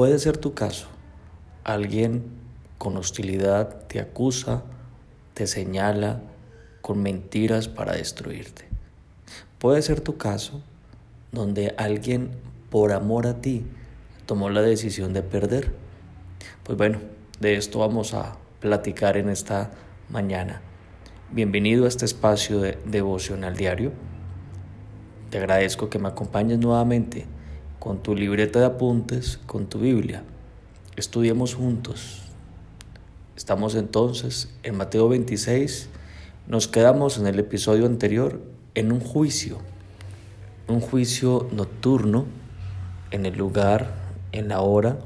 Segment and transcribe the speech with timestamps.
[0.00, 0.86] puede ser tu caso.
[1.62, 2.22] Alguien
[2.78, 4.62] con hostilidad te acusa,
[5.34, 6.22] te señala
[6.80, 8.64] con mentiras para destruirte.
[9.58, 10.62] Puede ser tu caso
[11.32, 12.30] donde alguien
[12.70, 13.66] por amor a ti
[14.24, 15.74] tomó la decisión de perder.
[16.64, 16.98] Pues bueno,
[17.38, 19.70] de esto vamos a platicar en esta
[20.08, 20.62] mañana.
[21.30, 23.92] Bienvenido a este espacio de devocional diario.
[25.28, 27.26] Te agradezco que me acompañes nuevamente
[27.80, 30.22] con tu libreta de apuntes, con tu Biblia.
[30.96, 32.20] Estudiemos juntos.
[33.36, 35.88] Estamos entonces en Mateo 26.
[36.46, 38.42] Nos quedamos en el episodio anterior
[38.74, 39.60] en un juicio.
[40.68, 42.26] Un juicio nocturno
[43.12, 43.94] en el lugar,
[44.32, 44.98] en la hora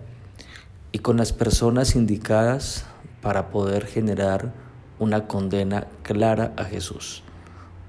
[0.91, 2.87] y con las personas indicadas
[3.23, 4.53] para poder generar
[4.99, 7.23] una condena clara a Jesús,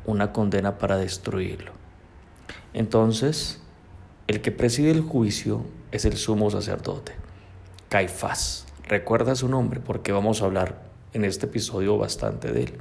[0.06, 1.72] una condena para destruirlo.
[2.76, 3.62] Entonces,
[4.28, 7.14] el que preside el juicio es el sumo sacerdote,
[7.90, 8.66] Caifás.
[8.88, 12.74] Recuerda su nombre porque vamos a hablar en este episodio bastante de él.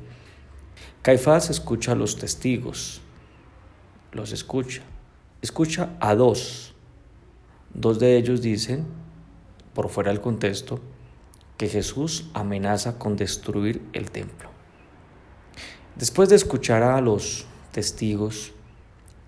[1.02, 3.02] Caifás escucha a los testigos,
[4.12, 4.82] los escucha.
[5.42, 6.74] Escucha a dos.
[7.74, 8.86] Dos de ellos dicen,
[9.74, 10.80] por fuera del contexto,
[11.58, 14.48] que Jesús amenaza con destruir el templo.
[15.94, 18.53] Después de escuchar a los testigos,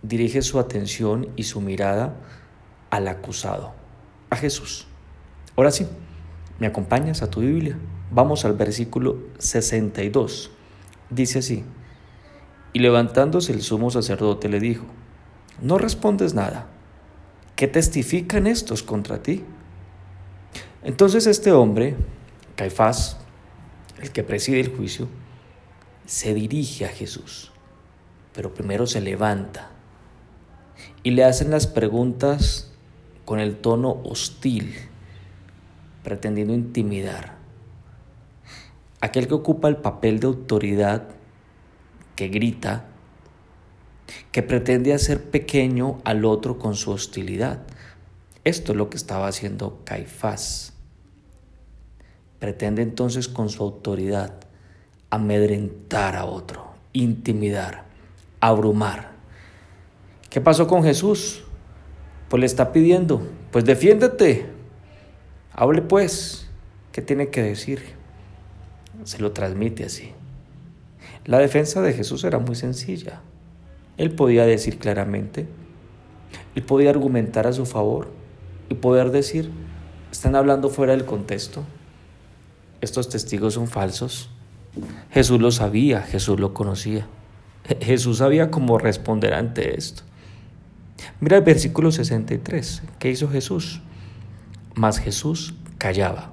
[0.02, 2.14] dirige su atención y su mirada
[2.90, 3.74] al acusado,
[4.30, 4.86] a Jesús.
[5.56, 5.86] Ahora sí,
[6.58, 7.78] ¿me acompañas a tu Biblia?
[8.10, 10.50] Vamos al versículo 62.
[11.10, 11.64] Dice así,
[12.72, 14.84] y levantándose el sumo sacerdote le dijo,
[15.60, 16.66] no respondes nada.
[17.54, 19.42] ¿Qué testifican estos contra ti?
[20.82, 21.96] Entonces este hombre,
[22.54, 23.16] Caifás,
[24.00, 25.08] el que preside el juicio,
[26.04, 27.50] se dirige a Jesús,
[28.32, 29.70] pero primero se levanta
[31.02, 32.72] y le hacen las preguntas
[33.24, 34.74] con el tono hostil,
[36.02, 37.36] pretendiendo intimidar.
[39.00, 41.08] Aquel que ocupa el papel de autoridad,
[42.14, 42.86] que grita,
[44.32, 47.60] que pretende hacer pequeño al otro con su hostilidad.
[48.44, 50.72] Esto es lo que estaba haciendo Caifás.
[52.38, 54.34] Pretende entonces con su autoridad
[55.10, 57.84] amedrentar a otro, intimidar,
[58.40, 59.15] abrumar.
[60.36, 61.44] ¿Qué pasó con Jesús?
[62.28, 64.44] Pues le está pidiendo, pues defiéndete.
[65.50, 66.50] Hable pues,
[66.92, 67.80] ¿qué tiene que decir?
[69.04, 70.12] Se lo transmite así.
[71.24, 73.22] La defensa de Jesús era muy sencilla.
[73.96, 75.46] Él podía decir claramente,
[76.54, 78.08] él podía argumentar a su favor
[78.68, 79.50] y poder decir,
[80.12, 81.64] están hablando fuera del contexto,
[82.82, 84.28] estos testigos son falsos.
[85.12, 87.06] Jesús lo sabía, Jesús lo conocía.
[87.80, 90.02] Jesús sabía cómo responder ante esto.
[91.20, 92.82] Mira el versículo 63.
[92.98, 93.80] ¿Qué hizo Jesús?
[94.74, 96.32] Mas Jesús callaba.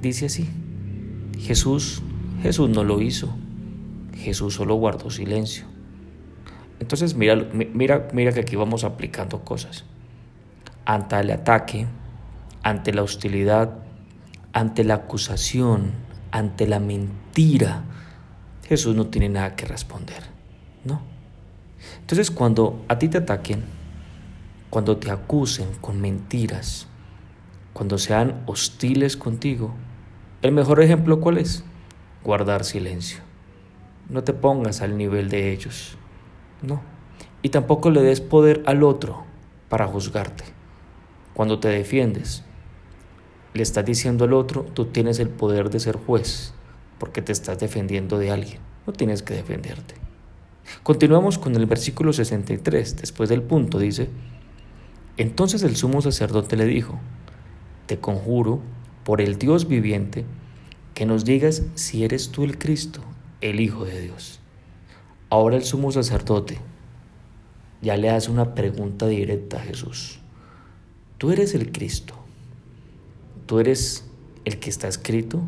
[0.00, 0.48] Dice así.
[1.38, 2.02] Jesús,
[2.42, 3.34] Jesús no lo hizo.
[4.14, 5.64] Jesús solo guardó silencio.
[6.80, 9.84] Entonces mira, mira, mira que aquí vamos aplicando cosas.
[10.84, 11.86] Ante el ataque,
[12.62, 13.78] ante la hostilidad,
[14.52, 15.92] ante la acusación,
[16.30, 17.84] ante la mentira,
[18.68, 20.22] Jesús no tiene nada que responder.
[20.84, 21.00] No.
[22.00, 23.75] Entonces cuando a ti te ataquen,
[24.70, 26.88] cuando te acusen con mentiras,
[27.72, 29.74] cuando sean hostiles contigo,
[30.42, 31.64] el mejor ejemplo cuál es?
[32.24, 33.20] Guardar silencio.
[34.08, 35.96] No te pongas al nivel de ellos.
[36.62, 36.80] No.
[37.42, 39.24] Y tampoco le des poder al otro
[39.68, 40.44] para juzgarte.
[41.34, 42.44] Cuando te defiendes,
[43.54, 46.54] le estás diciendo al otro, tú tienes el poder de ser juez,
[46.98, 48.60] porque te estás defendiendo de alguien.
[48.86, 49.94] No tienes que defenderte.
[50.82, 52.96] Continuamos con el versículo 63.
[52.96, 54.08] Después del punto dice,
[55.16, 56.98] entonces el sumo sacerdote le dijo,
[57.86, 58.60] te conjuro
[59.04, 60.24] por el Dios viviente
[60.94, 63.00] que nos digas si eres tú el Cristo,
[63.40, 64.40] el Hijo de Dios.
[65.30, 66.58] Ahora el sumo sacerdote
[67.82, 70.20] ya le hace una pregunta directa a Jesús.
[71.18, 72.14] ¿Tú eres el Cristo?
[73.46, 74.04] ¿Tú eres
[74.44, 75.42] el que está escrito?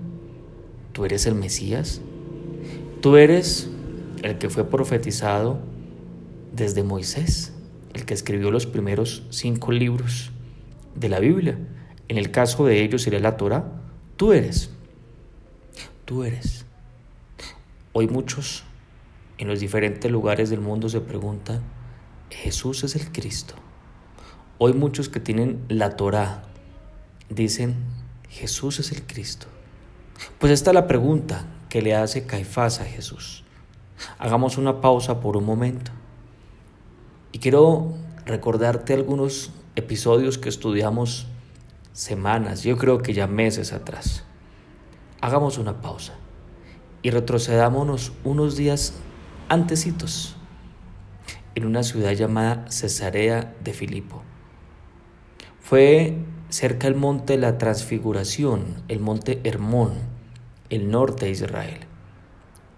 [0.92, 2.00] ¿Tú eres el Mesías?
[3.00, 3.68] ¿Tú eres
[4.22, 5.58] el que fue profetizado
[6.52, 7.52] desde Moisés,
[7.98, 10.30] el que escribió los primeros cinco libros
[10.94, 11.58] de la Biblia.
[12.08, 13.64] En el caso de ellos sería la Torah.
[14.16, 14.70] Tú eres.
[16.04, 16.64] Tú eres.
[17.92, 18.64] Hoy muchos
[19.38, 21.62] en los diferentes lugares del mundo se preguntan,
[22.30, 23.54] ¿Jesús es el Cristo?
[24.58, 26.42] Hoy muchos que tienen la Torah
[27.28, 27.76] dicen,
[28.28, 29.46] Jesús es el Cristo.
[30.38, 33.44] Pues esta es la pregunta que le hace Caifás a Jesús.
[34.18, 35.92] Hagamos una pausa por un momento.
[37.38, 37.94] Y quiero
[38.26, 41.28] recordarte algunos episodios que estudiamos
[41.92, 44.24] semanas, yo creo que ya meses atrás.
[45.20, 46.14] Hagamos una pausa
[47.00, 48.94] y retrocedámonos unos días
[49.48, 50.34] antecitos
[51.54, 54.24] en una ciudad llamada Cesarea de Filipo.
[55.60, 56.16] Fue
[56.48, 59.92] cerca del monte de la Transfiguración, el monte Hermón,
[60.70, 61.78] el norte de Israel.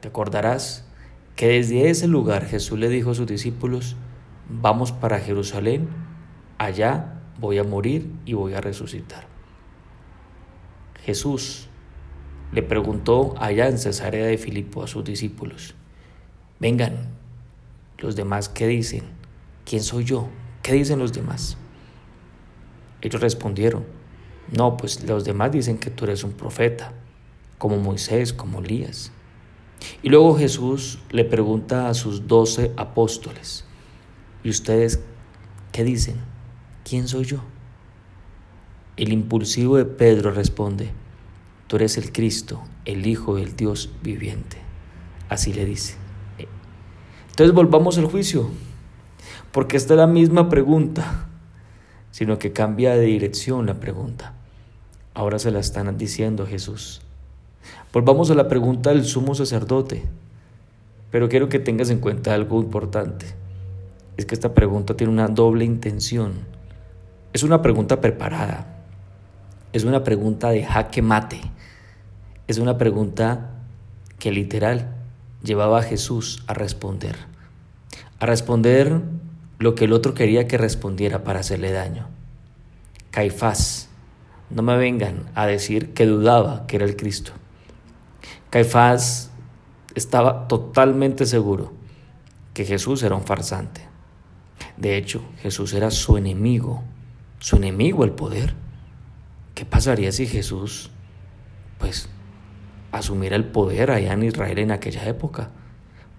[0.00, 0.84] Te acordarás
[1.34, 3.96] que desde ese lugar Jesús le dijo a sus discípulos,
[4.50, 5.88] vamos para Jerusalén,
[6.58, 9.26] allá voy a morir y voy a resucitar.
[11.02, 11.69] Jesús
[12.52, 15.75] le preguntó allá en Cesarea de Filipo a sus discípulos,
[16.58, 17.08] vengan,
[17.99, 19.05] los demás, ¿qué dicen?
[19.64, 20.29] ¿Quién soy yo?
[20.62, 21.56] ¿Qué dicen los demás?
[23.02, 23.85] Ellos respondieron,
[24.50, 26.93] no, pues los demás dicen que tú eres un profeta,
[27.56, 29.12] como Moisés, como Elías.
[30.02, 33.64] Y luego Jesús le pregunta a sus doce apóstoles,
[34.42, 35.00] ¿y ustedes
[35.72, 36.16] qué dicen?
[36.84, 37.40] ¿Quién soy yo?
[38.96, 40.90] El impulsivo de Pedro responde,
[41.66, 44.58] tú eres el Cristo, el Hijo del Dios viviente.
[45.28, 45.96] Así le dice.
[47.31, 48.50] Entonces volvamos al juicio,
[49.52, 51.28] porque esta es la misma pregunta,
[52.10, 54.34] sino que cambia de dirección la pregunta.
[55.14, 57.00] Ahora se la están diciendo Jesús.
[57.92, 60.04] Volvamos a la pregunta del sumo sacerdote,
[61.10, 63.26] pero quiero que tengas en cuenta algo importante.
[64.20, 66.40] Es que esta pregunta tiene una doble intención.
[67.32, 68.84] Es una pregunta preparada.
[69.72, 71.40] Es una pregunta de jaque mate.
[72.46, 73.52] Es una pregunta
[74.19, 74.94] que literal
[75.43, 77.17] llevaba a Jesús a responder.
[78.19, 79.00] A responder
[79.58, 82.06] lo que el otro quería que respondiera para hacerle daño.
[83.12, 83.88] Caifás,
[84.50, 87.32] no me vengan a decir que dudaba que era el Cristo.
[88.50, 89.31] Caifás
[89.94, 91.73] estaba totalmente seguro
[92.52, 93.88] que Jesús era un farsante.
[94.80, 96.82] De hecho, Jesús era su enemigo,
[97.38, 98.54] su enemigo el poder.
[99.54, 100.90] ¿Qué pasaría si Jesús,
[101.78, 102.08] pues,
[102.90, 105.50] asumiera el poder allá en Israel en aquella época?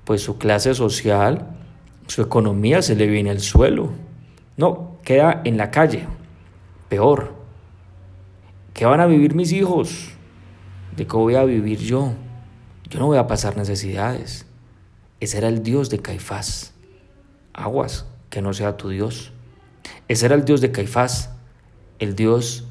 [0.05, 1.57] Pues su clase social,
[2.05, 3.93] su economía se le viene al suelo.
[4.57, 6.05] No, queda en la calle.
[6.87, 7.33] Peor.
[8.75, 10.11] ¿Qué van a vivir mis hijos?
[10.95, 12.13] ¿De qué voy a vivir yo?
[12.91, 14.45] Yo no voy a pasar necesidades.
[15.19, 16.75] Ese era el Dios de Caifás.
[17.53, 19.31] Aguas, que no sea tu Dios.
[20.07, 21.29] Ese era el Dios de Caifás.
[21.99, 22.65] El Dios,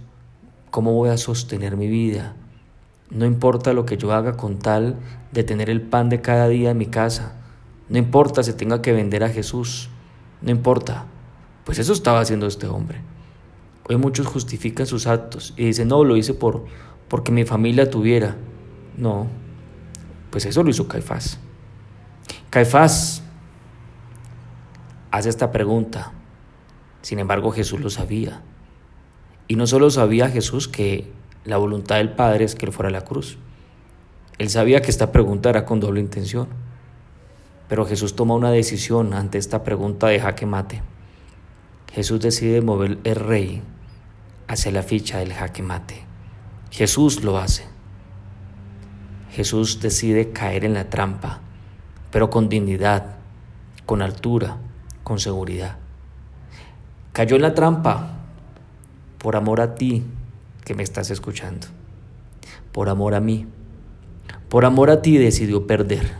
[0.72, 2.34] ¿cómo voy a sostener mi vida?
[3.10, 4.96] No importa lo que yo haga con tal
[5.30, 7.36] de tener el pan de cada día en mi casa.
[7.88, 9.90] No importa si tenga que vender a Jesús.
[10.42, 11.06] No importa.
[11.64, 13.00] Pues eso estaba haciendo este hombre.
[13.88, 16.64] Hoy muchos justifican sus actos y dicen, no, lo hice por,
[17.08, 18.36] porque mi familia tuviera.
[18.96, 19.26] No,
[20.30, 21.38] pues eso lo hizo Caifás.
[22.50, 23.22] Caifás
[25.10, 26.12] hace esta pregunta.
[27.02, 28.42] Sin embargo, Jesús lo sabía.
[29.48, 31.10] Y no solo sabía Jesús que
[31.44, 33.38] la voluntad del Padre es que él fuera a la cruz.
[34.38, 36.48] Él sabía que esta pregunta era con doble intención.
[37.68, 40.82] Pero Jesús toma una decisión ante esta pregunta de jaque mate.
[41.92, 43.62] Jesús decide mover el rey
[44.48, 46.04] hacia la ficha del jaque mate.
[46.70, 47.64] Jesús lo hace.
[49.30, 51.40] Jesús decide caer en la trampa,
[52.10, 53.16] pero con dignidad,
[53.86, 54.58] con altura,
[55.02, 55.76] con seguridad.
[57.12, 58.16] Cayó en la trampa
[59.18, 60.04] por amor a ti
[60.64, 61.66] que me estás escuchando,
[62.72, 63.46] por amor a mí.
[64.48, 66.12] Por amor a ti decidió perder,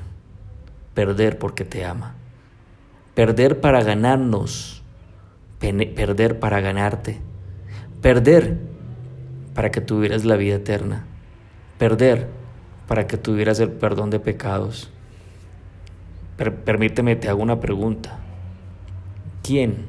[0.94, 2.14] perder porque te ama,
[3.14, 4.82] perder para ganarnos,
[5.58, 7.20] perder para ganarte,
[8.00, 8.58] perder
[9.54, 11.04] para que tuvieras la vida eterna,
[11.78, 12.28] perder
[12.87, 14.90] para que tuvieras el perdón de pecados.
[16.64, 18.18] permíteme, te hago una pregunta.
[19.42, 19.87] ¿Quién?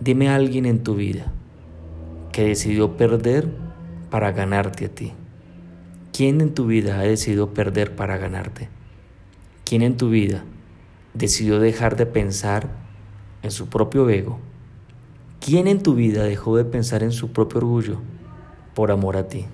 [0.00, 1.32] Dime a alguien en tu vida
[2.32, 3.48] que decidió perder
[4.10, 5.12] para ganarte a ti.
[6.12, 8.68] ¿Quién en tu vida ha decidido perder para ganarte?
[9.64, 10.44] ¿Quién en tu vida
[11.14, 12.68] decidió dejar de pensar
[13.42, 14.38] en su propio ego?
[15.40, 17.98] ¿Quién en tu vida dejó de pensar en su propio orgullo
[18.74, 19.46] por amor a ti?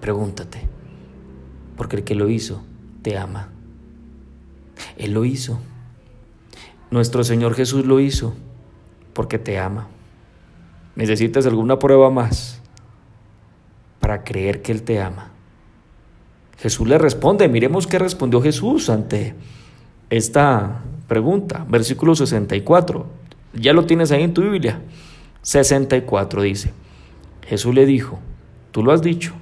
[0.00, 0.68] Pregúntate,
[1.76, 2.62] porque el que lo hizo
[3.02, 3.50] te ama.
[4.96, 5.58] Él lo hizo.
[6.90, 8.34] Nuestro Señor Jesús lo hizo
[9.12, 9.88] porque te ama.
[10.96, 12.62] ¿Necesitas alguna prueba más
[14.00, 15.30] para creer que Él te ama?
[16.58, 19.34] Jesús le responde, miremos qué respondió Jesús ante
[20.10, 21.64] esta pregunta.
[21.68, 23.06] Versículo 64,
[23.54, 24.80] ya lo tienes ahí en tu Biblia.
[25.42, 26.72] 64 dice,
[27.46, 28.18] Jesús le dijo,
[28.72, 29.34] tú lo has dicho,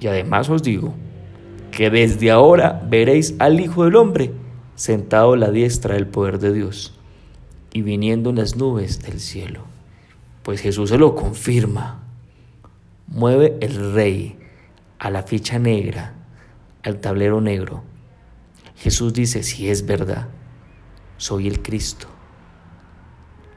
[0.00, 0.94] y además os digo,
[1.70, 4.32] que desde ahora veréis al Hijo del Hombre
[4.82, 6.92] sentado a la diestra del poder de Dios
[7.72, 9.60] y viniendo en las nubes del cielo.
[10.42, 12.02] Pues Jesús se lo confirma.
[13.06, 14.36] mueve el rey
[14.98, 16.14] a la ficha negra,
[16.82, 17.84] al tablero negro.
[18.74, 20.26] Jesús dice, si es verdad,
[21.16, 22.08] soy el Cristo.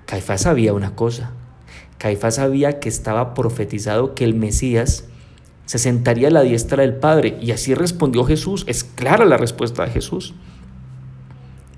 [0.06, 1.32] Caifás sabía una cosa.
[1.98, 5.06] Caifás sabía que estaba profetizado que el Mesías
[5.66, 7.40] se sentaría a la diestra del Padre.
[7.42, 8.64] Y así respondió Jesús.
[8.68, 10.36] Es clara la respuesta de Jesús.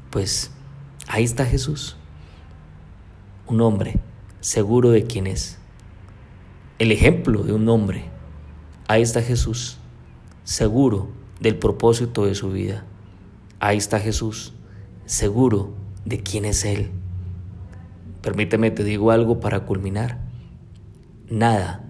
[0.09, 0.51] Pues
[1.07, 1.97] ahí está Jesús.
[3.47, 3.99] Un hombre
[4.39, 5.57] seguro de quién es.
[6.79, 8.05] El ejemplo de un hombre.
[8.87, 9.77] Ahí está Jesús.
[10.43, 11.09] Seguro
[11.39, 12.85] del propósito de su vida.
[13.59, 14.53] Ahí está Jesús.
[15.05, 15.73] Seguro
[16.05, 16.91] de quién es Él.
[18.21, 20.19] Permíteme, te digo algo para culminar.
[21.29, 21.83] Nada,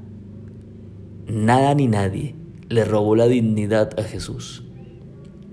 [1.27, 2.35] nada ni nadie
[2.69, 4.63] le robó la dignidad a Jesús.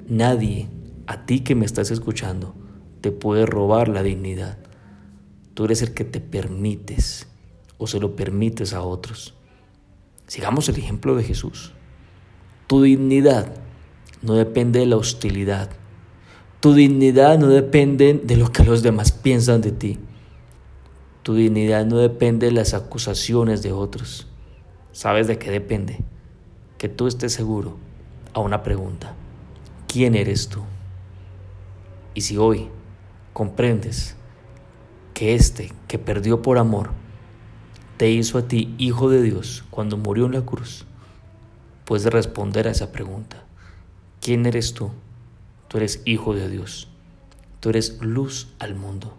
[0.09, 0.69] Nadie,
[1.07, 2.55] a ti que me estás escuchando,
[3.01, 4.59] te puede robar la dignidad.
[5.55, 7.27] Tú eres el que te permites
[7.79, 9.35] o se lo permites a otros.
[10.27, 11.73] Sigamos el ejemplo de Jesús.
[12.67, 13.55] Tu dignidad
[14.23, 15.71] no depende de la hostilidad.
[16.61, 19.99] Tu dignidad no depende de lo que los demás piensan de ti.
[21.23, 24.27] Tu dignidad no depende de las acusaciones de otros.
[24.93, 25.99] ¿Sabes de qué depende?
[26.79, 27.77] Que tú estés seguro
[28.33, 29.15] a una pregunta.
[29.89, 30.61] ¿Quién eres tú?
[32.15, 32.69] Y si hoy
[33.33, 34.17] comprendes
[35.13, 36.91] que este que perdió por amor
[37.97, 40.87] te hizo a ti hijo de Dios cuando murió en la cruz,
[41.85, 43.45] puedes responder a esa pregunta.
[44.21, 44.91] ¿Quién eres tú?
[45.69, 46.89] Tú eres hijo de Dios.
[47.61, 49.15] Tú eres luz al mundo.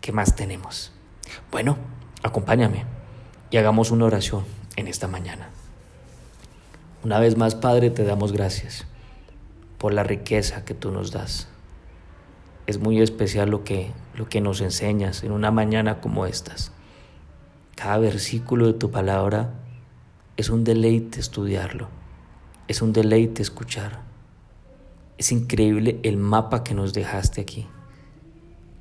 [0.00, 0.92] ¿Qué más tenemos?
[1.50, 1.76] Bueno,
[2.22, 2.84] acompáñame
[3.50, 4.44] y hagamos una oración
[4.76, 5.50] en esta mañana.
[7.04, 8.86] Una vez más, Padre, te damos gracias
[9.78, 11.48] por la riqueza que tú nos das.
[12.66, 16.72] Es muy especial lo que, lo que nos enseñas en una mañana como estas.
[17.74, 19.54] Cada versículo de tu palabra
[20.36, 21.88] es un deleite estudiarlo,
[22.68, 24.00] es un deleite escuchar.
[25.18, 27.66] Es increíble el mapa que nos dejaste aquí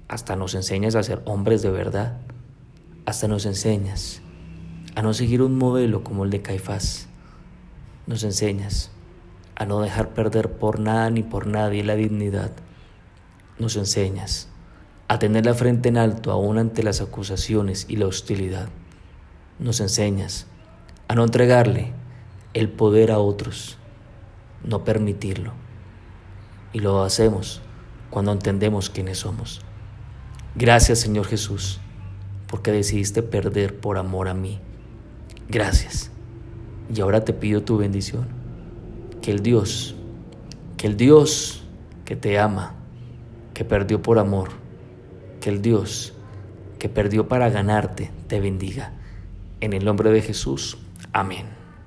[0.07, 2.17] hasta nos enseñas a ser hombres de verdad,
[3.05, 4.21] hasta nos enseñas
[4.95, 7.07] a no seguir un modelo como el de Caifás,
[8.07, 8.91] nos enseñas
[9.55, 12.51] a no dejar perder por nada ni por nadie la dignidad,
[13.59, 14.49] nos enseñas
[15.07, 18.69] a tener la frente en alto aún ante las acusaciones y la hostilidad,
[19.59, 20.47] nos enseñas
[21.07, 21.93] a no entregarle
[22.53, 23.77] el poder a otros,
[24.63, 25.53] no permitirlo.
[26.73, 27.61] Y lo hacemos
[28.09, 29.61] cuando entendemos quiénes somos.
[30.55, 31.79] Gracias Señor Jesús,
[32.47, 34.59] porque decidiste perder por amor a mí.
[35.47, 36.11] Gracias.
[36.93, 38.27] Y ahora te pido tu bendición.
[39.21, 39.95] Que el Dios,
[40.77, 41.63] que el Dios
[42.05, 42.75] que te ama,
[43.55, 44.49] que perdió por amor,
[45.41, 46.13] que el Dios
[46.77, 48.91] que perdió para ganarte, te bendiga.
[49.61, 50.77] En el nombre de Jesús.
[51.13, 51.64] Amén.